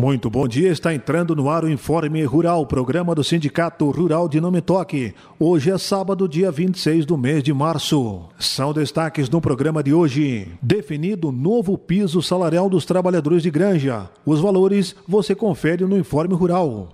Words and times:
Muito 0.00 0.30
bom 0.30 0.48
dia, 0.48 0.70
está 0.70 0.94
entrando 0.94 1.36
no 1.36 1.50
ar 1.50 1.62
o 1.62 1.68
Informe 1.68 2.24
Rural, 2.24 2.64
programa 2.64 3.14
do 3.14 3.22
Sindicato 3.22 3.90
Rural 3.90 4.30
de 4.30 4.40
Nome 4.40 4.62
Toque. 4.62 5.12
Hoje 5.38 5.70
é 5.70 5.76
sábado, 5.76 6.26
dia 6.26 6.50
26 6.50 7.04
do 7.04 7.18
mês 7.18 7.42
de 7.42 7.52
março. 7.52 8.22
São 8.38 8.72
destaques 8.72 9.28
no 9.28 9.42
programa 9.42 9.82
de 9.82 9.92
hoje. 9.92 10.48
Definido 10.62 11.30
novo 11.30 11.76
piso 11.76 12.22
salarial 12.22 12.70
dos 12.70 12.86
trabalhadores 12.86 13.42
de 13.42 13.50
granja. 13.50 14.08
Os 14.24 14.40
valores 14.40 14.96
você 15.06 15.34
confere 15.34 15.84
no 15.84 15.98
Informe 15.98 16.34
Rural. 16.34 16.88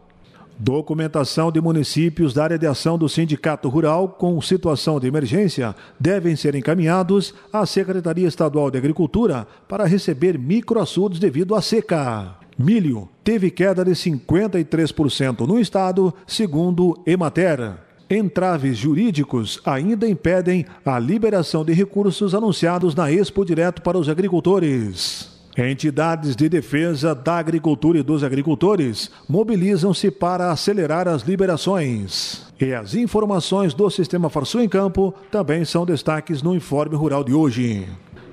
Documentação 0.58 1.52
de 1.52 1.60
municípios 1.60 2.34
da 2.34 2.42
área 2.42 2.58
de 2.58 2.66
ação 2.66 2.98
do 2.98 3.08
Sindicato 3.08 3.68
Rural 3.68 4.08
com 4.08 4.40
situação 4.40 4.98
de 4.98 5.06
emergência 5.06 5.76
devem 6.00 6.34
ser 6.34 6.56
encaminhados 6.56 7.32
à 7.52 7.64
Secretaria 7.64 8.26
Estadual 8.26 8.68
de 8.68 8.78
Agricultura 8.78 9.46
para 9.68 9.86
receber 9.86 10.36
microaçudes 10.36 11.20
devido 11.20 11.54
à 11.54 11.62
seca. 11.62 12.45
Milho 12.58 13.08
teve 13.22 13.50
queda 13.50 13.84
de 13.84 13.90
53% 13.90 15.46
no 15.46 15.60
estado, 15.60 16.14
segundo 16.26 16.98
Emater. 17.06 17.74
Entraves 18.08 18.78
jurídicos 18.78 19.60
ainda 19.64 20.08
impedem 20.08 20.64
a 20.84 20.98
liberação 20.98 21.64
de 21.64 21.72
recursos 21.72 22.34
anunciados 22.34 22.94
na 22.94 23.10
Expo 23.10 23.44
Direto 23.44 23.82
para 23.82 23.98
os 23.98 24.08
agricultores. 24.08 25.36
Entidades 25.58 26.36
de 26.36 26.48
defesa 26.48 27.14
da 27.14 27.38
agricultura 27.38 27.98
e 27.98 28.02
dos 28.02 28.22
agricultores 28.22 29.10
mobilizam-se 29.28 30.10
para 30.10 30.50
acelerar 30.50 31.08
as 31.08 31.22
liberações. 31.22 32.46
E 32.60 32.72
as 32.72 32.94
informações 32.94 33.74
do 33.74 33.90
Sistema 33.90 34.30
Farsul 34.30 34.62
em 34.62 34.68
Campo 34.68 35.14
também 35.30 35.64
são 35.64 35.84
destaques 35.84 36.42
no 36.42 36.54
Informe 36.54 36.94
Rural 36.94 37.24
de 37.24 37.32
hoje. 37.32 37.88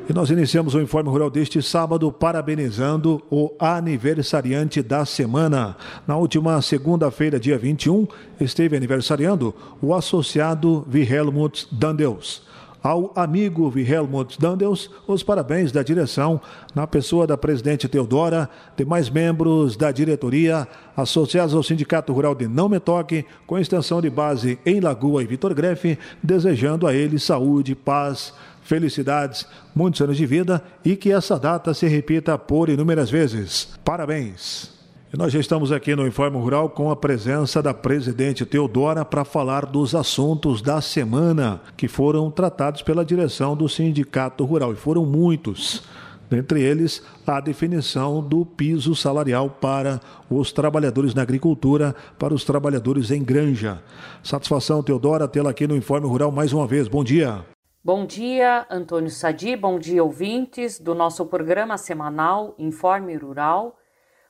E 0.07 0.12
nós 0.12 0.30
iniciamos 0.30 0.75
o 0.75 0.81
Informe 0.81 1.09
Rural 1.09 1.30
deste 1.30 1.62
sábado 1.62 2.12
parabenizando 2.12 3.23
o 3.31 3.53
aniversariante 3.57 4.81
da 4.81 5.05
semana. 5.05 5.77
Na 6.05 6.17
última 6.17 6.62
segunda-feira, 6.62 7.39
dia 7.39 7.57
21, 7.57 8.05
esteve 8.38 8.76
aniversariando 8.76 9.55
o 9.81 9.93
associado 9.93 10.85
Wilhelmut 10.93 11.70
Dandeus. 11.71 12.43
Ao 12.84 13.13
amigo 13.15 13.71
Wilhelmut 13.74 14.37
Dandeus, 14.37 14.91
os 15.07 15.24
parabéns 15.24 15.71
da 15.71 15.81
direção, 15.81 16.41
na 16.76 16.85
pessoa 16.85 17.26
da 17.26 17.37
presidente 17.37 17.87
Teodora, 17.87 18.49
demais 18.76 19.09
membros 19.09 19.77
da 19.77 19.90
diretoria, 19.90 20.68
associados 20.98 21.55
ao 21.55 21.63
Sindicato 21.63 22.12
Rural 22.12 22.35
de 22.35 22.46
Não 22.46 22.68
Me 22.68 22.81
Toque, 22.81 23.26
com 23.48 23.57
extensão 23.57 24.01
de 24.01 24.09
base 24.09 24.59
em 24.65 24.81
Lagoa 24.81 25.24
e 25.24 25.26
Vitor 25.26 25.54
Grefe, 25.54 25.98
desejando 26.21 26.85
a 26.85 26.93
ele 26.93 27.18
saúde, 27.18 27.74
paz, 27.74 28.34
felicidades, 28.63 29.45
muitos 29.75 30.01
anos 30.01 30.17
de 30.17 30.25
vida 30.25 30.63
e 30.83 30.95
que 30.95 31.11
essa 31.11 31.37
data 31.37 31.73
se 31.73 31.87
repita 31.87 32.37
por 32.37 32.69
inúmeras 32.69 33.09
vezes. 33.09 33.69
Parabéns! 33.83 34.73
E 35.13 35.17
nós 35.17 35.31
já 35.31 35.39
estamos 35.39 35.71
aqui 35.71 35.95
no 35.95 36.07
Informe 36.07 36.39
Rural 36.39 36.71
com 36.71 36.89
a 36.89 36.95
presença 36.95 37.61
da 37.61 37.71
presidente 37.71 38.47
Teodora 38.47 39.05
para 39.05 39.23
falar 39.23 39.63
dos 39.63 39.93
assuntos 39.93 40.59
da 40.59 40.81
semana 40.81 41.61
que 41.77 41.87
foram 41.87 42.31
tratados 42.31 42.81
pela 42.81 43.05
direção 43.05 43.55
do 43.55 43.69
Sindicato 43.69 44.43
Rural, 44.43 44.73
e 44.73 44.75
foram 44.75 45.05
muitos. 45.05 45.84
Dentre 46.31 46.63
eles, 46.63 47.03
a 47.27 47.39
definição 47.39 48.27
do 48.27 48.43
piso 48.43 48.95
salarial 48.95 49.51
para 49.51 50.01
os 50.27 50.51
trabalhadores 50.51 51.13
na 51.13 51.21
agricultura, 51.21 51.95
para 52.17 52.34
os 52.34 52.43
trabalhadores 52.43 53.11
em 53.11 53.23
granja. 53.23 53.84
Satisfação, 54.23 54.81
Teodora, 54.81 55.27
tê-la 55.27 55.51
aqui 55.51 55.67
no 55.67 55.77
Informe 55.77 56.07
Rural 56.07 56.31
mais 56.31 56.51
uma 56.51 56.65
vez. 56.65 56.87
Bom 56.87 57.03
dia. 57.03 57.45
Bom 57.85 58.05
dia, 58.05 58.65
Antônio 58.70 59.09
Sadi, 59.09 59.57
bom 59.57 59.77
dia, 59.77 60.01
ouvintes 60.01 60.79
do 60.79 60.95
nosso 60.95 61.26
programa 61.26 61.77
semanal 61.77 62.55
Informe 62.57 63.13
Rural, 63.17 63.77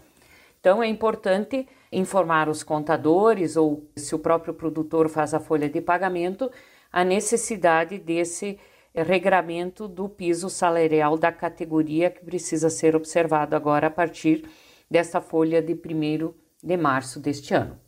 Então 0.60 0.82
é 0.82 0.86
importante 0.86 1.69
informar 1.92 2.48
os 2.48 2.62
contadores 2.62 3.56
ou 3.56 3.88
se 3.97 4.15
o 4.15 4.19
próprio 4.19 4.54
produtor 4.54 5.09
faz 5.09 5.34
a 5.34 5.41
folha 5.41 5.69
de 5.69 5.81
pagamento 5.81 6.50
a 6.96 7.04
necessidade 7.04 7.98
desse 7.98 8.58
regramento 8.94 9.86
do 9.86 10.08
piso 10.08 10.48
salarial 10.48 11.18
da 11.18 11.30
categoria 11.30 12.08
que 12.08 12.24
precisa 12.24 12.70
ser 12.70 12.96
observado 12.96 13.54
agora 13.54 13.88
a 13.88 13.90
partir 13.90 14.48
dessa 14.90 15.20
folha 15.20 15.60
de 15.60 15.74
1 15.74 16.32
de 16.64 16.76
março 16.78 17.20
deste 17.20 17.52
ano. 17.52 17.78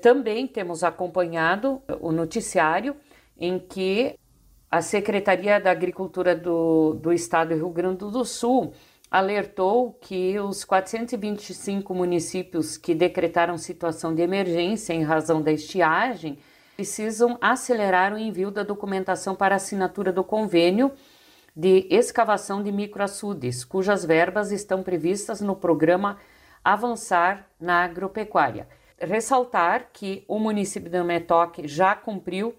Também 0.00 0.46
temos 0.46 0.82
acompanhado 0.82 1.82
o 2.00 2.10
noticiário 2.10 2.96
em 3.38 3.58
que 3.58 4.18
a 4.70 4.80
Secretaria 4.80 5.60
da 5.60 5.70
Agricultura 5.70 6.34
do, 6.34 6.94
do 6.94 7.12
Estado 7.12 7.50
do 7.50 7.56
Rio 7.56 7.68
Grande 7.68 8.10
do 8.10 8.24
Sul 8.24 8.72
alertou 9.10 9.92
que 10.00 10.38
os 10.38 10.64
425 10.64 11.94
municípios 11.94 12.78
que 12.78 12.94
decretaram 12.94 13.58
situação 13.58 14.14
de 14.14 14.22
emergência 14.22 14.94
em 14.94 15.02
razão 15.02 15.42
da 15.42 15.52
estiagem 15.52 16.38
precisam 16.76 17.38
acelerar 17.40 18.12
o 18.12 18.18
envio 18.18 18.50
da 18.50 18.62
documentação 18.62 19.34
para 19.34 19.56
assinatura 19.56 20.12
do 20.12 20.22
convênio 20.22 20.92
de 21.56 21.86
escavação 21.88 22.62
de 22.62 22.70
microaçudes, 22.70 23.64
cujas 23.64 24.04
verbas 24.04 24.52
estão 24.52 24.82
previstas 24.82 25.40
no 25.40 25.56
programa 25.56 26.18
Avançar 26.62 27.48
na 27.58 27.84
Agropecuária. 27.84 28.68
Ressaltar 28.98 29.88
que 29.90 30.22
o 30.28 30.38
município 30.38 30.90
de 30.90 31.02
Metoque 31.02 31.66
já 31.66 31.94
cumpriu 31.94 32.54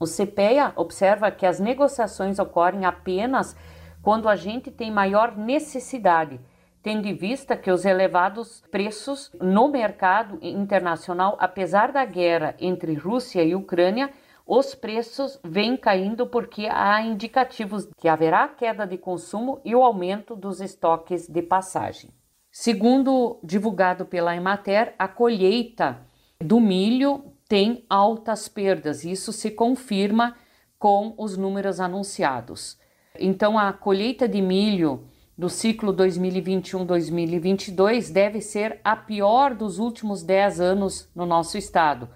O 0.00 0.06
CPEA 0.06 0.72
observa 0.76 1.30
que 1.30 1.44
as 1.44 1.60
negociações 1.60 2.38
ocorrem 2.38 2.86
apenas 2.86 3.54
quando 4.00 4.30
a 4.30 4.34
gente 4.34 4.70
tem 4.70 4.90
maior 4.90 5.36
necessidade, 5.36 6.40
tendo 6.82 7.06
em 7.06 7.14
vista 7.14 7.54
que 7.54 7.70
os 7.70 7.84
elevados 7.84 8.62
preços 8.70 9.30
no 9.38 9.68
mercado 9.68 10.38
internacional, 10.40 11.36
apesar 11.38 11.92
da 11.92 12.02
guerra 12.06 12.54
entre 12.58 12.94
Rússia 12.94 13.44
e 13.44 13.54
Ucrânia, 13.54 14.10
os 14.46 14.74
preços 14.74 15.38
vêm 15.44 15.76
caindo 15.76 16.26
porque 16.26 16.66
há 16.66 17.02
indicativos 17.02 17.86
que 17.98 18.08
haverá 18.08 18.48
queda 18.48 18.86
de 18.86 18.96
consumo 18.96 19.60
e 19.66 19.76
o 19.76 19.84
aumento 19.84 20.34
dos 20.34 20.62
estoques 20.62 21.28
de 21.28 21.42
passagem. 21.42 22.10
Segundo 22.50 23.38
divulgado 23.44 24.06
pela 24.06 24.34
Emater, 24.34 24.94
a 24.98 25.06
colheita 25.06 26.00
do 26.42 26.58
milho 26.58 27.29
tem 27.50 27.84
altas 27.90 28.48
perdas. 28.48 29.04
Isso 29.04 29.30
se 29.30 29.50
confirma 29.50 30.34
com 30.78 31.12
os 31.18 31.36
números 31.36 31.80
anunciados. 31.80 32.78
Então, 33.18 33.58
a 33.58 33.70
colheita 33.72 34.26
de 34.26 34.40
milho 34.40 35.04
do 35.36 35.50
ciclo 35.50 35.92
2021-2022 35.92 38.10
deve 38.10 38.40
ser 38.40 38.80
a 38.82 38.96
pior 38.96 39.54
dos 39.54 39.78
últimos 39.78 40.22
10 40.22 40.60
anos 40.60 41.10
no 41.14 41.26
nosso 41.26 41.58
estado 41.58 42.08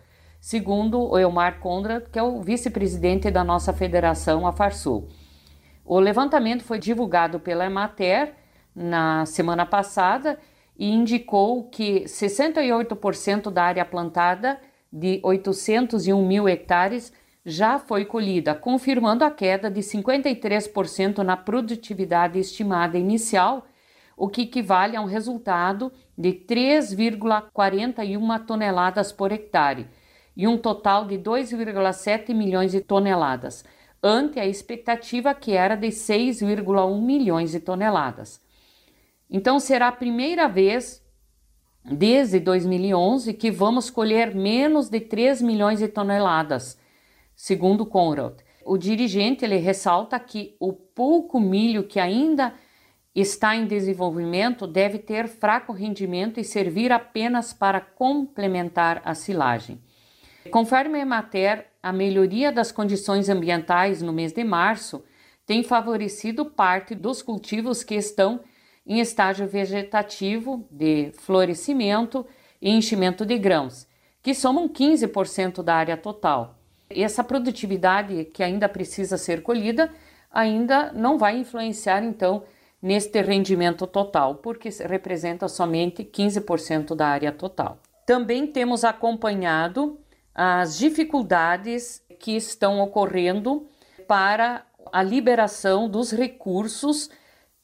segundo 0.44 1.00
o 1.00 1.18
Elmar 1.18 1.58
Conrad, 1.58 2.04
que 2.12 2.18
é 2.18 2.22
o 2.22 2.42
vice-presidente 2.42 3.30
da 3.30 3.42
nossa 3.42 3.72
federação, 3.72 4.46
a 4.46 4.52
Farsul. 4.52 5.08
O 5.82 5.98
levantamento 5.98 6.62
foi 6.62 6.78
divulgado 6.78 7.40
pela 7.40 7.64
Emater 7.64 8.34
na 8.76 9.24
semana 9.24 9.64
passada 9.64 10.38
e 10.78 10.92
indicou 10.92 11.64
que 11.70 12.04
68% 12.04 13.50
da 13.50 13.62
área 13.62 13.86
plantada 13.86 14.60
de 14.94 15.18
801 15.24 16.24
mil 16.24 16.48
hectares 16.48 17.12
já 17.44 17.80
foi 17.80 18.04
colhida, 18.04 18.54
confirmando 18.54 19.24
a 19.24 19.30
queda 19.30 19.68
de 19.68 19.80
53% 19.80 21.18
na 21.18 21.36
produtividade 21.36 22.38
estimada 22.38 22.96
inicial, 22.96 23.66
o 24.16 24.28
que 24.28 24.42
equivale 24.42 24.96
a 24.96 25.00
um 25.00 25.06
resultado 25.06 25.90
de 26.16 26.32
3,41 26.32 28.46
toneladas 28.46 29.10
por 29.10 29.32
hectare 29.32 29.88
e 30.36 30.46
um 30.46 30.56
total 30.56 31.04
de 31.04 31.18
2,7 31.18 32.32
milhões 32.32 32.70
de 32.70 32.80
toneladas, 32.80 33.64
ante 34.00 34.38
a 34.38 34.46
expectativa 34.46 35.34
que 35.34 35.54
era 35.54 35.74
de 35.74 35.88
6,1 35.88 37.02
milhões 37.02 37.50
de 37.50 37.58
toneladas. 37.58 38.40
Então 39.28 39.58
será 39.58 39.88
a 39.88 39.92
primeira 39.92 40.46
vez 40.46 41.03
desde 41.84 42.40
2011 42.40 43.34
que 43.34 43.50
vamos 43.50 43.90
colher 43.90 44.34
menos 44.34 44.88
de 44.88 45.00
3 45.00 45.42
milhões 45.42 45.80
de 45.80 45.88
toneladas, 45.88 46.78
segundo 47.36 47.84
Conrad. 47.84 48.34
O 48.64 48.78
dirigente 48.78 49.44
ele 49.44 49.56
ressalta 49.56 50.18
que 50.18 50.56
o 50.58 50.72
pouco 50.72 51.38
milho 51.38 51.84
que 51.84 52.00
ainda 52.00 52.54
está 53.14 53.54
em 53.54 53.66
desenvolvimento 53.66 54.66
deve 54.66 54.98
ter 54.98 55.28
fraco 55.28 55.72
rendimento 55.72 56.40
e 56.40 56.44
servir 56.44 56.90
apenas 56.90 57.52
para 57.52 57.80
complementar 57.80 59.02
a 59.04 59.14
silagem. 59.14 59.80
Conforme 60.50 60.98
a 60.98 61.02
Emater, 61.02 61.66
a 61.82 61.92
melhoria 61.92 62.50
das 62.50 62.72
condições 62.72 63.28
ambientais 63.28 64.02
no 64.02 64.12
mês 64.12 64.32
de 64.32 64.42
março 64.42 65.04
tem 65.46 65.62
favorecido 65.62 66.46
parte 66.46 66.94
dos 66.94 67.22
cultivos 67.22 67.84
que 67.84 67.94
estão 67.94 68.40
em 68.86 69.00
estágio 69.00 69.46
vegetativo 69.46 70.66
de 70.70 71.12
florescimento 71.18 72.26
e 72.60 72.70
enchimento 72.70 73.24
de 73.24 73.38
grãos, 73.38 73.86
que 74.22 74.34
somam 74.34 74.68
15% 74.68 75.62
da 75.62 75.74
área 75.74 75.96
total. 75.96 76.58
E 76.90 77.02
essa 77.02 77.24
produtividade 77.24 78.26
que 78.26 78.42
ainda 78.42 78.68
precisa 78.68 79.16
ser 79.16 79.42
colhida 79.42 79.90
ainda 80.30 80.92
não 80.92 81.16
vai 81.16 81.38
influenciar 81.38 82.02
então 82.02 82.42
neste 82.82 83.22
rendimento 83.22 83.86
total, 83.86 84.34
porque 84.36 84.68
representa 84.86 85.48
somente 85.48 86.04
15% 86.04 86.94
da 86.94 87.06
área 87.06 87.32
total. 87.32 87.78
Também 88.04 88.46
temos 88.46 88.84
acompanhado 88.84 89.98
as 90.34 90.76
dificuldades 90.76 92.02
que 92.18 92.36
estão 92.36 92.80
ocorrendo 92.80 93.66
para 94.06 94.66
a 94.92 95.02
liberação 95.02 95.88
dos 95.88 96.12
recursos 96.12 97.08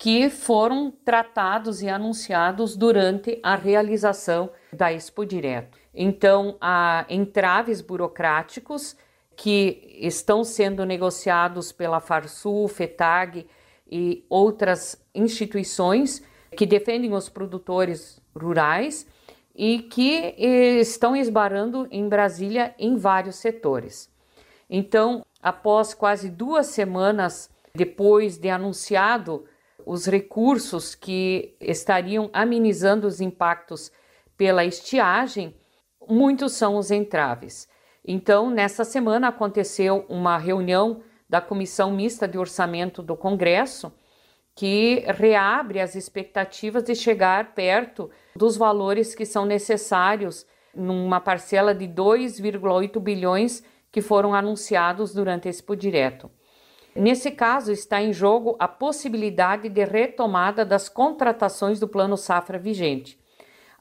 que 0.01 0.31
foram 0.31 0.91
tratados 1.05 1.83
e 1.83 1.89
anunciados 1.91 2.75
durante 2.75 3.39
a 3.43 3.55
realização 3.55 4.51
da 4.73 4.91
Expo 4.91 5.27
Direto. 5.27 5.77
Então, 5.95 6.57
há 6.59 7.05
entraves 7.07 7.83
burocráticos 7.83 8.97
que 9.37 9.99
estão 10.01 10.43
sendo 10.43 10.87
negociados 10.87 11.71
pela 11.71 12.01
Farsul, 12.01 12.67
FETAG 12.67 13.47
e 13.91 14.25
outras 14.31 14.99
instituições 15.15 16.23
que 16.57 16.65
defendem 16.65 17.13
os 17.13 17.29
produtores 17.29 18.23
rurais 18.35 19.07
e 19.55 19.81
que 19.81 20.35
estão 20.81 21.15
esbarando 21.15 21.87
em 21.91 22.09
Brasília 22.09 22.75
em 22.79 22.97
vários 22.97 23.37
setores. 23.37 24.11
Então, 24.69 25.27
após 25.43 25.93
quase 25.93 26.31
duas 26.31 26.69
semanas 26.69 27.51
depois 27.75 28.39
de 28.39 28.49
anunciado 28.49 29.45
os 29.87 30.07
recursos 30.07 30.95
que 30.95 31.57
estariam 31.61 32.31
amenizando 32.33 33.07
os 33.07 33.21
impactos 33.21 33.91
pela 34.37 34.65
estiagem, 34.65 35.55
muitos 36.09 36.53
são 36.53 36.77
os 36.77 36.91
entraves. 36.91 37.69
Então, 38.05 38.51
nessa 38.51 38.85
semana 38.85 39.29
aconteceu 39.29 40.07
uma 40.09 40.39
reunião 40.39 41.03
da 41.29 41.41
Comissão 41.41 41.93
Mista 41.93 42.27
de 42.27 42.39
Orçamento 42.39 43.03
do 43.03 43.17
Congresso, 43.17 43.93
que 44.55 45.05
reabre 45.07 45.81
as 45.81 45.95
expectativas 45.95 46.83
de 46.83 46.95
chegar 46.95 47.55
perto 47.55 48.11
dos 48.35 48.57
valores 48.57 49.15
que 49.15 49.25
são 49.25 49.45
necessários 49.45 50.45
numa 50.75 51.21
parcela 51.21 51.75
de 51.75 51.87
2,8 51.87 52.99
bilhões 53.01 53.63
que 53.93 54.01
foram 54.01 54.35
anunciados 54.35 55.13
durante 55.13 55.49
esse 55.49 55.65
Direto. 55.77 56.31
Nesse 57.01 57.31
caso, 57.31 57.73
está 57.73 58.03
em 58.03 58.13
jogo 58.13 58.57
a 58.59 58.69
possibilidade 58.69 59.71
de 59.71 59.83
retomada 59.87 60.67
das 60.67 60.87
contratações 60.87 61.81
do 61.81 61.89
Plano 61.89 62.15
Safra 62.15 62.59
vigente. 62.59 63.19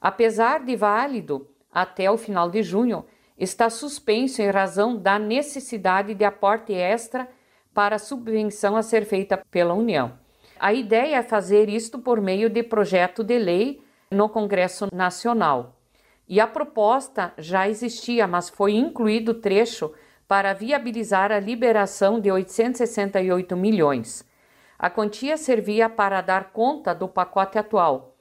Apesar 0.00 0.64
de 0.64 0.74
válido 0.74 1.46
até 1.70 2.10
o 2.10 2.16
final 2.16 2.48
de 2.48 2.62
junho, 2.62 3.04
está 3.36 3.68
suspenso 3.68 4.40
em 4.40 4.48
razão 4.48 4.96
da 4.96 5.18
necessidade 5.18 6.14
de 6.14 6.24
aporte 6.24 6.72
extra 6.72 7.28
para 7.74 7.96
a 7.96 7.98
subvenção 7.98 8.74
a 8.74 8.82
ser 8.82 9.04
feita 9.04 9.36
pela 9.50 9.74
União. 9.74 10.18
A 10.58 10.72
ideia 10.72 11.16
é 11.16 11.22
fazer 11.22 11.68
isto 11.68 11.98
por 11.98 12.22
meio 12.22 12.48
de 12.48 12.62
projeto 12.62 13.22
de 13.22 13.36
lei 13.36 13.82
no 14.10 14.30
Congresso 14.30 14.88
Nacional. 14.90 15.76
E 16.26 16.40
a 16.40 16.46
proposta 16.46 17.34
já 17.36 17.68
existia, 17.68 18.26
mas 18.26 18.48
foi 18.48 18.76
incluído 18.76 19.34
trecho 19.34 19.92
para 20.30 20.54
viabilizar 20.54 21.32
a 21.32 21.40
liberação 21.40 22.20
de 22.20 22.30
868 22.30 23.56
milhões. 23.56 24.24
A 24.78 24.88
quantia 24.88 25.36
servia 25.36 25.88
para 25.88 26.20
dar 26.20 26.52
conta 26.52 26.94
do 26.94 27.08
pacote 27.08 27.58
atual. 27.58 28.14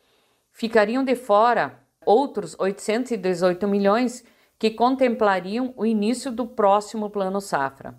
Ficariam 0.52 1.04
de 1.04 1.16
fora 1.16 1.80
outros 2.04 2.56
818 2.58 3.68
milhões 3.68 4.26
que 4.58 4.72
contemplariam 4.72 5.72
o 5.78 5.86
início 5.86 6.32
do 6.32 6.48
próximo 6.48 7.12
Plano 7.12 7.40
Safra. 7.40 7.94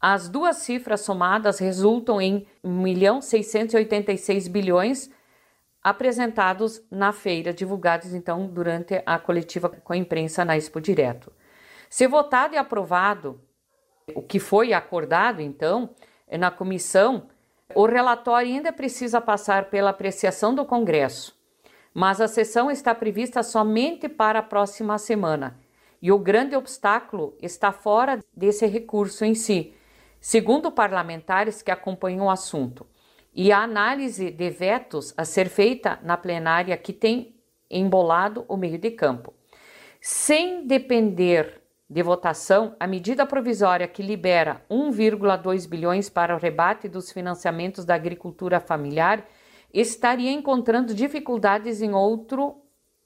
As 0.00 0.26
duas 0.26 0.56
cifras 0.56 1.02
somadas 1.02 1.58
resultam 1.58 2.22
em 2.22 2.46
1.686 2.64 4.48
bilhões 4.48 5.10
apresentados 5.82 6.82
na 6.90 7.12
feira, 7.12 7.52
divulgados 7.52 8.14
então 8.14 8.46
durante 8.46 9.02
a 9.04 9.18
coletiva 9.18 9.68
com 9.68 9.92
a 9.92 9.98
imprensa 9.98 10.46
na 10.46 10.56
Expo 10.56 10.80
Direto. 10.80 11.30
Se 11.96 12.08
votado 12.08 12.56
e 12.56 12.58
aprovado 12.58 13.40
o 14.16 14.20
que 14.20 14.40
foi 14.40 14.72
acordado 14.72 15.40
então 15.40 15.90
na 16.28 16.50
comissão, 16.50 17.28
o 17.72 17.86
relatório 17.86 18.52
ainda 18.52 18.72
precisa 18.72 19.20
passar 19.20 19.70
pela 19.70 19.90
apreciação 19.90 20.52
do 20.52 20.64
Congresso, 20.64 21.38
mas 21.94 22.20
a 22.20 22.26
sessão 22.26 22.68
está 22.68 22.92
prevista 22.96 23.44
somente 23.44 24.08
para 24.08 24.40
a 24.40 24.42
próxima 24.42 24.98
semana 24.98 25.56
e 26.02 26.10
o 26.10 26.18
grande 26.18 26.56
obstáculo 26.56 27.38
está 27.40 27.70
fora 27.70 28.18
desse 28.36 28.66
recurso 28.66 29.24
em 29.24 29.36
si, 29.36 29.72
segundo 30.20 30.72
parlamentares 30.72 31.62
que 31.62 31.70
acompanham 31.70 32.26
o 32.26 32.30
assunto 32.30 32.84
e 33.32 33.52
a 33.52 33.60
análise 33.60 34.32
de 34.32 34.50
vetos 34.50 35.14
a 35.16 35.24
ser 35.24 35.48
feita 35.48 36.00
na 36.02 36.16
plenária 36.16 36.76
que 36.76 36.92
tem 36.92 37.36
embolado 37.70 38.44
o 38.48 38.56
meio 38.56 38.78
de 38.78 38.90
campo. 38.90 39.32
Sem 40.00 40.66
depender 40.66 41.62
de 41.94 42.02
votação 42.02 42.74
a 42.80 42.88
medida 42.88 43.24
provisória 43.24 43.86
que 43.86 44.02
libera 44.02 44.60
1,2 44.68 45.68
bilhões 45.68 46.08
para 46.08 46.34
o 46.34 46.38
rebate 46.40 46.88
dos 46.88 47.12
financiamentos 47.12 47.84
da 47.84 47.94
agricultura 47.94 48.58
familiar 48.58 49.24
estaria 49.72 50.32
encontrando 50.32 50.92
dificuldades 50.92 51.80
em 51.80 51.92
outro 51.92 52.56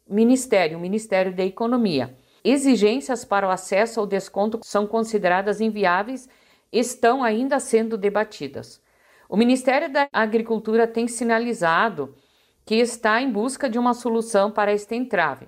ministério, 0.09 0.78
o 0.78 0.80
Ministério 0.80 1.37
da 1.37 1.45
Economia. 1.45 2.16
Exigências 2.42 3.26
para 3.26 3.47
o 3.47 3.50
acesso 3.50 4.00
ao 4.00 4.07
desconto 4.07 4.59
são 4.62 4.87
consideradas 4.87 5.61
inviáveis, 5.61 6.26
estão 6.73 7.23
ainda 7.23 7.61
sendo 7.61 7.99
debatidas. 7.99 8.80
O 9.28 9.37
Ministério 9.37 9.92
da 9.92 10.09
Agricultura 10.11 10.87
tem 10.87 11.07
sinalizado 11.07 12.14
que 12.64 12.76
está 12.76 13.21
em 13.21 13.30
busca 13.30 13.68
de 13.68 13.78
uma 13.78 13.92
solução 13.92 14.50
para 14.50 14.73
este 14.73 14.95
entrave. 14.95 15.47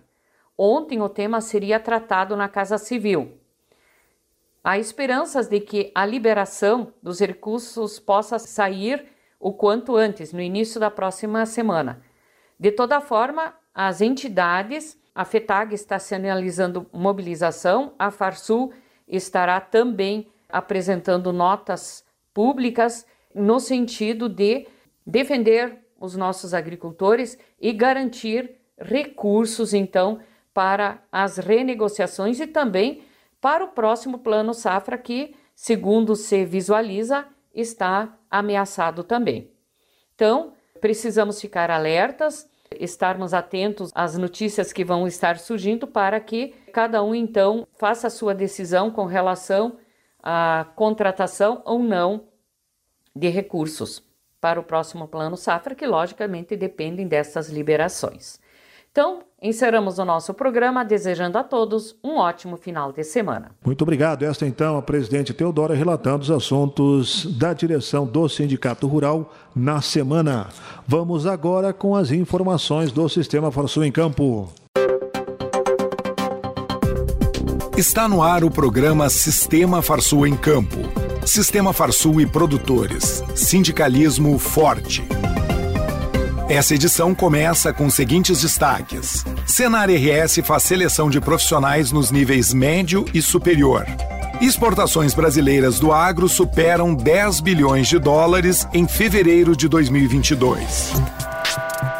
Ontem 0.62 1.00
o 1.00 1.08
tema 1.08 1.40
seria 1.40 1.80
tratado 1.80 2.36
na 2.36 2.46
Casa 2.46 2.76
Civil. 2.76 3.32
Há 4.62 4.78
esperanças 4.78 5.48
de 5.48 5.58
que 5.58 5.90
a 5.94 6.04
liberação 6.04 6.92
dos 7.02 7.18
recursos 7.18 7.98
possa 7.98 8.38
sair 8.38 9.06
o 9.38 9.54
quanto 9.54 9.96
antes, 9.96 10.34
no 10.34 10.40
início 10.42 10.78
da 10.78 10.90
próxima 10.90 11.46
semana. 11.46 12.02
De 12.58 12.70
toda 12.70 13.00
forma, 13.00 13.54
as 13.74 14.02
entidades, 14.02 15.00
a 15.14 15.24
FETAG 15.24 15.74
está 15.74 15.98
sinalizando 15.98 16.86
mobilização, 16.92 17.94
a 17.98 18.10
Farsul 18.10 18.70
estará 19.08 19.62
também 19.62 20.30
apresentando 20.46 21.32
notas 21.32 22.04
públicas 22.34 23.06
no 23.34 23.60
sentido 23.60 24.28
de 24.28 24.66
defender 25.06 25.78
os 25.98 26.14
nossos 26.16 26.52
agricultores 26.52 27.38
e 27.58 27.72
garantir 27.72 28.60
recursos, 28.78 29.72
então, 29.72 30.20
para 30.52 31.02
as 31.10 31.38
renegociações 31.38 32.40
e 32.40 32.46
também 32.46 33.02
para 33.40 33.64
o 33.64 33.68
próximo 33.68 34.18
plano 34.18 34.52
safra 34.52 34.98
que, 34.98 35.34
segundo 35.54 36.14
se 36.14 36.44
visualiza, 36.44 37.26
está 37.54 38.16
ameaçado 38.30 39.02
também. 39.02 39.50
Então, 40.14 40.52
precisamos 40.80 41.40
ficar 41.40 41.70
alertas, 41.70 42.48
estarmos 42.78 43.34
atentos 43.34 43.90
às 43.94 44.16
notícias 44.16 44.72
que 44.72 44.84
vão 44.84 45.06
estar 45.06 45.38
surgindo 45.38 45.86
para 45.86 46.20
que 46.20 46.54
cada 46.72 47.02
um 47.02 47.14
então 47.14 47.66
faça 47.78 48.06
a 48.06 48.10
sua 48.10 48.34
decisão 48.34 48.90
com 48.90 49.06
relação 49.06 49.78
à 50.22 50.66
contratação 50.76 51.62
ou 51.64 51.78
não 51.78 52.28
de 53.14 53.28
recursos 53.28 54.02
para 54.40 54.60
o 54.60 54.64
próximo 54.64 55.08
plano 55.08 55.36
safra, 55.36 55.74
que 55.74 55.86
logicamente 55.86 56.56
dependem 56.56 57.06
dessas 57.06 57.48
liberações. 57.48 58.40
Então, 58.92 59.20
encerramos 59.40 60.00
o 60.00 60.04
nosso 60.04 60.34
programa 60.34 60.84
desejando 60.84 61.38
a 61.38 61.44
todos 61.44 61.96
um 62.02 62.16
ótimo 62.16 62.56
final 62.56 62.92
de 62.92 63.04
semana. 63.04 63.52
Muito 63.64 63.82
obrigado. 63.82 64.24
Esta 64.24 64.46
então 64.46 64.76
a 64.76 64.82
presidente 64.82 65.32
Teodora 65.32 65.74
relatando 65.74 66.24
os 66.24 66.30
assuntos 66.30 67.24
da 67.38 67.52
direção 67.52 68.04
do 68.04 68.28
Sindicato 68.28 68.88
Rural 68.88 69.32
na 69.54 69.80
semana. 69.80 70.48
Vamos 70.88 71.24
agora 71.24 71.72
com 71.72 71.94
as 71.94 72.10
informações 72.10 72.90
do 72.90 73.08
Sistema 73.08 73.52
Farsul 73.52 73.84
em 73.84 73.92
Campo. 73.92 74.52
Está 77.76 78.08
no 78.08 78.22
ar 78.22 78.42
o 78.42 78.50
programa 78.50 79.08
Sistema 79.08 79.80
Farsul 79.80 80.26
em 80.26 80.36
Campo. 80.36 80.78
Sistema 81.24 81.72
Farsul 81.72 82.20
e 82.20 82.26
produtores. 82.26 83.22
Sindicalismo 83.36 84.36
forte. 84.36 85.02
Essa 86.50 86.74
edição 86.74 87.14
começa 87.14 87.72
com 87.72 87.86
os 87.86 87.94
seguintes 87.94 88.42
destaques: 88.42 89.24
Senar 89.46 89.88
RS 89.88 90.40
faz 90.42 90.64
seleção 90.64 91.08
de 91.08 91.20
profissionais 91.20 91.92
nos 91.92 92.10
níveis 92.10 92.52
médio 92.52 93.04
e 93.14 93.22
superior. 93.22 93.86
Exportações 94.40 95.14
brasileiras 95.14 95.78
do 95.78 95.92
agro 95.92 96.28
superam 96.28 96.92
10 96.92 97.38
bilhões 97.38 97.86
de 97.86 98.00
dólares 98.00 98.66
em 98.74 98.88
fevereiro 98.88 99.54
de 99.54 99.68
2022. 99.68 100.92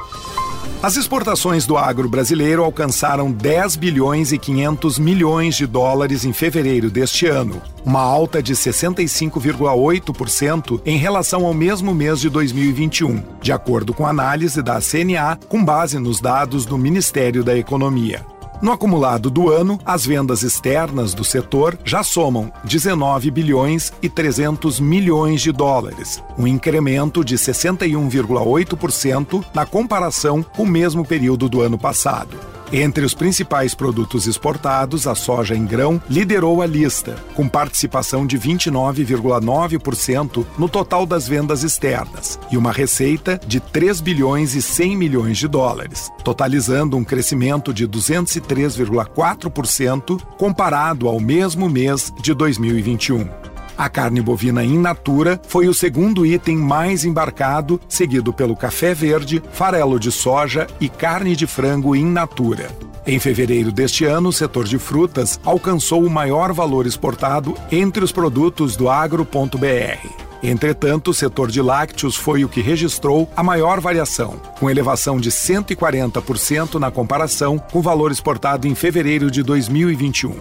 As 0.84 0.98
exportações 0.98 1.66
do 1.66 1.78
agro 1.78 2.08
brasileiro 2.08 2.64
alcançaram 2.64 3.32
10 3.32 3.76
bilhões 3.78 4.32
e 4.32 4.38
500 4.38 5.00
milhões 5.00 5.56
de 5.56 5.66
dólares 5.66 6.24
em 6.26 6.34
fevereiro 6.34 6.92
deste 6.92 7.26
ano, 7.26 7.60
uma 7.84 8.02
alta 8.02 8.44
de 8.44 8.54
65,8% 8.54 10.82
em 10.86 10.98
relação 10.98 11.44
ao 11.46 11.54
mesmo 11.54 11.94
mês 11.94 12.20
de 12.20 12.30
2021, 12.30 13.24
de 13.42 13.52
acordo 13.52 13.94
com 13.94 14.06
análise 14.06 14.62
da 14.62 14.80
CNA 14.80 15.40
com 15.50 15.66
base 15.66 15.98
nos 15.98 16.22
dados 16.22 16.66
do 16.66 16.78
Ministério 16.78 17.44
da 17.44 17.58
Economia. 17.58 18.35
No 18.62 18.72
acumulado 18.72 19.30
do 19.30 19.50
ano, 19.50 19.80
as 19.86 20.06
vendas 20.06 20.42
externas 20.42 21.14
do 21.14 21.24
setor 21.24 21.78
já 21.84 22.04
somam 22.04 22.52
19 22.64 23.30
bilhões 23.30 23.94
e 24.02 24.10
300 24.10 24.80
milhões 24.80 25.42
de 25.42 25.52
dólares, 25.52 26.24
um 26.38 26.48
incremento 26.48 27.24
de 27.24 27.36
61,8% 27.36 29.46
na 29.54 29.66
comparação 29.66 30.42
com 30.42 30.64
o 30.64 30.68
mesmo 30.68 31.06
período 31.06 31.50
do 31.50 31.62
ano 31.62 31.78
passado. 31.78 32.55
Entre 32.78 33.06
os 33.06 33.14
principais 33.14 33.74
produtos 33.74 34.28
exportados, 34.28 35.08
a 35.08 35.16
soja 35.16 35.56
em 35.56 35.66
grão 35.66 36.02
liderou 36.10 36.62
a 36.62 36.66
lista, 36.66 37.16
com 37.34 37.48
participação 37.48 38.28
de 38.28 38.38
29,9% 38.38 40.46
no 40.58 40.68
total 40.68 41.06
das 41.06 41.26
vendas 41.26 41.64
externas 41.64 42.38
e 42.52 42.58
uma 42.58 42.74
receita 42.74 43.40
de 43.48 43.62
3 43.62 44.02
bilhões 44.02 44.56
e 44.56 44.62
100 44.62 44.98
milhões 44.98 45.38
de 45.38 45.48
dólares, 45.48 46.12
totalizando 46.22 46.98
um 46.98 47.04
crescimento 47.06 47.74
de 47.74 47.88
203,4% 47.88 50.22
comparado 50.38 51.08
ao 51.08 51.22
mesmo 51.22 51.70
mês 51.70 52.14
de 52.22 52.34
2021. 52.34 53.45
A 53.78 53.90
carne 53.90 54.22
bovina 54.22 54.64
in 54.64 54.80
natura 54.80 55.40
foi 55.48 55.68
o 55.68 55.74
segundo 55.74 56.26
item 56.26 56.56
mais 56.58 57.04
embarcado, 57.04 57.80
seguido 57.90 58.32
pelo 58.32 58.56
café 58.56 58.94
verde, 58.94 59.44
farelo 59.52 60.00
de 60.00 60.12
soja 60.12 60.66
e 60.80 60.88
carne 60.88 61.36
de 61.36 61.46
frango 61.46 61.96
in 61.96 62.06
natura. 62.06 62.70
Em 63.06 63.20
fevereiro 63.20 63.72
deste 63.72 64.06
ano, 64.06 64.30
o 64.30 64.34
setor 64.34 64.64
de 64.64 64.80
frutas 64.80 65.40
alcançou 65.44 66.04
o 66.04 66.10
maior 66.10 66.54
valor 66.54 66.88
exportado 66.88 67.54
entre 67.72 68.04
os 68.04 68.12
produtos 68.12 68.76
do 68.76 68.90
agro.br. 68.90 70.26
Entretanto, 70.42 71.12
o 71.12 71.14
setor 71.14 71.52
de 71.52 71.62
lácteos 71.62 72.16
foi 72.16 72.44
o 72.46 72.50
que 72.50 72.62
registrou 72.62 73.30
a 73.36 73.44
maior 73.44 73.80
variação, 73.80 74.40
com 74.60 74.70
elevação 74.70 75.20
de 75.20 75.32
140% 75.32 76.76
na 76.76 76.92
comparação 76.92 77.58
com 77.58 77.80
o 77.80 77.82
valor 77.82 78.12
exportado 78.12 78.68
em 78.68 78.76
fevereiro 78.76 79.30
de 79.30 79.44
2021. 79.44 80.36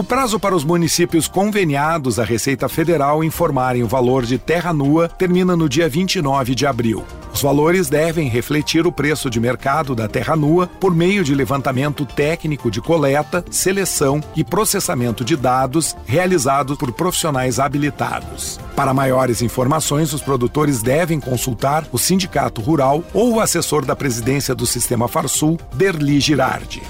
O 0.00 0.02
prazo 0.02 0.40
para 0.40 0.56
os 0.56 0.64
municípios 0.64 1.28
conveniados 1.28 2.18
à 2.18 2.24
Receita 2.24 2.70
Federal 2.70 3.22
informarem 3.22 3.82
o 3.82 3.86
valor 3.86 4.24
de 4.24 4.38
terra 4.38 4.72
nua 4.72 5.10
termina 5.10 5.54
no 5.54 5.68
dia 5.68 5.90
29 5.90 6.54
de 6.54 6.66
abril. 6.66 7.04
Os 7.30 7.42
valores 7.42 7.90
devem 7.90 8.26
refletir 8.26 8.86
o 8.86 8.92
preço 8.92 9.28
de 9.28 9.38
mercado 9.38 9.94
da 9.94 10.08
terra 10.08 10.34
nua 10.34 10.66
por 10.66 10.94
meio 10.94 11.22
de 11.22 11.34
levantamento 11.34 12.06
técnico 12.06 12.70
de 12.70 12.80
coleta, 12.80 13.44
seleção 13.50 14.22
e 14.34 14.42
processamento 14.42 15.22
de 15.22 15.36
dados 15.36 15.94
realizado 16.06 16.78
por 16.78 16.92
profissionais 16.92 17.60
habilitados. 17.60 18.58
Para 18.74 18.94
maiores 18.94 19.42
informações, 19.42 20.14
os 20.14 20.22
produtores 20.22 20.80
devem 20.80 21.20
consultar 21.20 21.86
o 21.92 21.98
Sindicato 21.98 22.62
Rural 22.62 23.04
ou 23.12 23.34
o 23.34 23.40
assessor 23.40 23.84
da 23.84 23.94
presidência 23.94 24.54
do 24.54 24.64
Sistema 24.64 25.08
Farsul, 25.08 25.58
Derli 25.74 26.20
Girardi. 26.20 26.80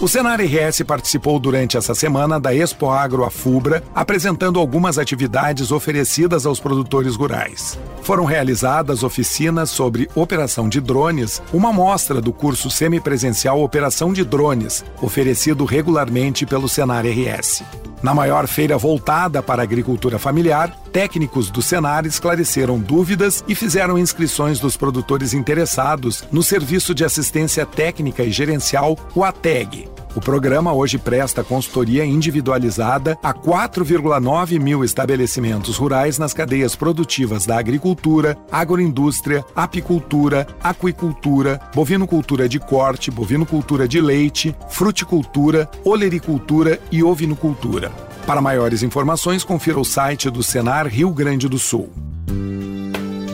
O 0.00 0.06
Senar 0.06 0.40
RS 0.40 0.82
participou 0.82 1.40
durante 1.40 1.76
essa 1.76 1.92
semana 1.92 2.38
da 2.38 2.54
Expo 2.54 2.88
Agro 2.88 3.24
Afubra, 3.24 3.82
apresentando 3.92 4.60
algumas 4.60 4.96
atividades 4.96 5.72
oferecidas 5.72 6.46
aos 6.46 6.60
produtores 6.60 7.16
rurais. 7.16 7.76
Foram 8.02 8.24
realizadas 8.24 9.02
oficinas 9.02 9.70
sobre 9.70 10.08
operação 10.14 10.68
de 10.68 10.80
drones, 10.80 11.42
uma 11.52 11.72
mostra 11.72 12.20
do 12.20 12.32
curso 12.32 12.70
semipresencial 12.70 13.60
Operação 13.60 14.12
de 14.12 14.24
Drones, 14.24 14.84
oferecido 15.02 15.64
regularmente 15.64 16.46
pelo 16.46 16.68
Senar 16.68 17.04
RS. 17.04 17.64
Na 18.02 18.14
maior 18.14 18.46
feira 18.46 18.78
voltada 18.78 19.42
para 19.42 19.62
a 19.62 19.64
agricultura 19.64 20.18
familiar, 20.18 20.70
técnicos 20.92 21.50
do 21.50 21.60
Senar 21.60 22.06
esclareceram 22.06 22.78
dúvidas 22.78 23.44
e 23.48 23.54
fizeram 23.54 23.98
inscrições 23.98 24.60
dos 24.60 24.76
produtores 24.76 25.34
interessados 25.34 26.24
no 26.30 26.42
Serviço 26.42 26.94
de 26.94 27.04
Assistência 27.04 27.66
Técnica 27.66 28.22
e 28.22 28.30
Gerencial, 28.30 28.96
o 29.14 29.24
ATEG. 29.24 29.97
O 30.18 30.20
programa 30.20 30.72
hoje 30.72 30.98
presta 30.98 31.44
consultoria 31.44 32.04
individualizada 32.04 33.16
a 33.22 33.32
4,9 33.32 34.58
mil 34.58 34.82
estabelecimentos 34.82 35.76
rurais 35.76 36.18
nas 36.18 36.34
cadeias 36.34 36.74
produtivas 36.74 37.46
da 37.46 37.56
agricultura, 37.56 38.36
agroindústria, 38.50 39.44
apicultura, 39.54 40.44
aquicultura, 40.60 41.60
bovinocultura 41.72 42.48
de 42.48 42.58
corte, 42.58 43.12
bovinocultura 43.12 43.86
de 43.86 44.00
leite, 44.00 44.56
fruticultura, 44.68 45.70
olericultura 45.84 46.80
e 46.90 47.00
ovinocultura. 47.00 47.92
Para 48.26 48.40
maiores 48.40 48.82
informações, 48.82 49.44
confira 49.44 49.78
o 49.78 49.84
site 49.84 50.28
do 50.28 50.42
Senar 50.42 50.88
Rio 50.88 51.12
Grande 51.12 51.48
do 51.48 51.60
Sul. 51.60 51.92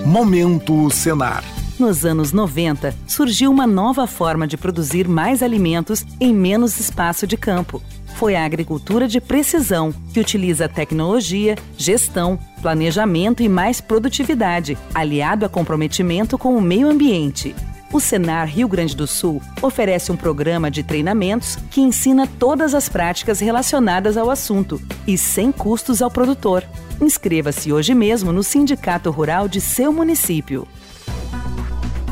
Momento 0.04 0.90
Senar. 0.90 1.53
Nos 1.78 2.04
anos 2.04 2.32
90, 2.32 2.94
surgiu 3.04 3.50
uma 3.50 3.66
nova 3.66 4.06
forma 4.06 4.46
de 4.46 4.56
produzir 4.56 5.08
mais 5.08 5.42
alimentos 5.42 6.06
em 6.20 6.32
menos 6.32 6.78
espaço 6.78 7.26
de 7.26 7.36
campo. 7.36 7.82
Foi 8.14 8.36
a 8.36 8.44
agricultura 8.44 9.08
de 9.08 9.20
precisão, 9.20 9.92
que 10.12 10.20
utiliza 10.20 10.68
tecnologia, 10.68 11.56
gestão, 11.76 12.38
planejamento 12.62 13.42
e 13.42 13.48
mais 13.48 13.80
produtividade, 13.80 14.78
aliado 14.94 15.44
a 15.44 15.48
comprometimento 15.48 16.38
com 16.38 16.56
o 16.56 16.62
meio 16.62 16.88
ambiente. 16.88 17.56
O 17.92 17.98
Senar 17.98 18.46
Rio 18.46 18.68
Grande 18.68 18.94
do 18.94 19.06
Sul 19.06 19.42
oferece 19.60 20.12
um 20.12 20.16
programa 20.16 20.70
de 20.70 20.84
treinamentos 20.84 21.56
que 21.72 21.80
ensina 21.80 22.24
todas 22.38 22.72
as 22.72 22.88
práticas 22.88 23.40
relacionadas 23.40 24.16
ao 24.16 24.30
assunto 24.30 24.80
e 25.08 25.18
sem 25.18 25.50
custos 25.50 26.00
ao 26.00 26.10
produtor. 26.10 26.62
Inscreva-se 27.00 27.72
hoje 27.72 27.94
mesmo 27.94 28.32
no 28.32 28.44
Sindicato 28.44 29.10
Rural 29.10 29.48
de 29.48 29.60
seu 29.60 29.92
município. 29.92 30.68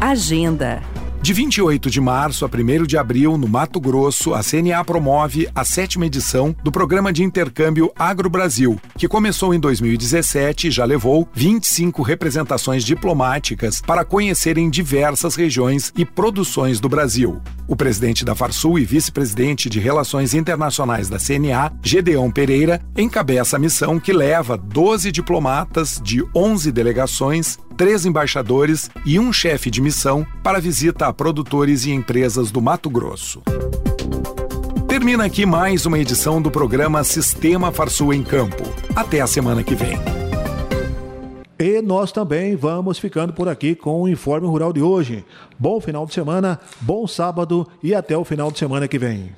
Agenda. 0.03 0.83
De 1.23 1.33
28 1.33 1.89
de 1.89 2.01
março 2.01 2.45
a 2.45 2.49
1 2.49 2.85
de 2.85 2.99
abril, 2.99 3.39
no 3.39 3.47
Mato 3.47 3.79
Grosso, 3.79 4.35
a 4.35 4.43
CNA 4.43 4.85
promove 4.85 5.49
a 5.55 5.65
sétima 5.65 6.07
edição 6.07 6.53
do 6.65 6.73
Programa 6.73 7.13
de 7.13 7.23
Intercâmbio 7.23 7.93
Agro-Brasil, 7.97 8.81
que 8.99 9.07
começou 9.07 9.55
em 9.55 9.61
2017 9.61 10.67
e 10.67 10.71
já 10.73 10.85
levou 10.85 11.29
25 11.33 12.03
representações 12.03 12.83
diplomáticas 12.83 13.81
para 13.81 14.05
conhecerem 14.05 14.69
diversas 14.69 15.37
regiões 15.37 15.93
e 15.97 16.05
produções 16.05 16.81
do 16.81 16.89
Brasil. 16.89 17.41
O 17.69 17.77
presidente 17.77 18.25
da 18.25 18.35
Farsul 18.35 18.81
e 18.81 18.85
vice-presidente 18.85 19.71
de 19.71 19.79
Relações 19.79 20.35
Internacionais 20.35 21.09
da 21.09 21.21
CNA, 21.21 21.73
Gedeão 21.81 22.29
Pereira, 22.29 22.83
encabeça 22.99 23.55
a 23.55 23.61
missão 23.61 24.01
que 24.01 24.13
leva 24.13 24.59
12 24.59 25.13
diplomatas 25.13 26.01
de 26.03 26.25
11 26.35 26.73
delegações 26.73 27.57
três 27.83 28.07
embaixadores 28.07 28.89
e 29.05 29.19
um 29.19 29.33
chefe 29.33 29.69
de 29.69 29.81
missão 29.81 30.25
para 30.41 30.61
visita 30.61 31.09
a 31.09 31.13
produtores 31.13 31.85
e 31.85 31.91
empresas 31.91 32.53
do 32.53 32.63
Mato 32.63 32.89
Grosso. 32.89 33.43
Termina 34.87 35.25
aqui 35.25 35.45
mais 35.45 35.85
uma 35.85 35.99
edição 35.99 36.41
do 36.41 36.49
programa 36.49 37.03
Sistema 37.03 37.73
Farsul 37.73 38.15
em 38.15 38.23
Campo. 38.23 38.63
Até 38.95 39.21
a 39.21 39.27
semana 39.27 39.65
que 39.65 39.75
vem. 39.75 39.99
E 41.59 41.83
nós 41.83 42.13
também 42.13 42.55
vamos 42.55 43.01
ficando 43.01 43.33
por 43.33 43.49
aqui 43.49 43.75
com 43.75 44.03
o 44.03 44.09
Informe 44.09 44.47
Rural 44.47 44.73
de 44.73 44.81
hoje. 44.81 45.25
Bom 45.59 45.81
final 45.81 46.07
de 46.07 46.15
semana, 46.15 46.61
bom 46.81 47.05
sábado 47.09 47.67
e 47.83 47.97
até 47.97 48.17
o 48.17 48.25
final 48.25 48.53
de 48.53 48.61
semana 48.61 48.87
que 48.87 48.97
vem. 48.97 49.33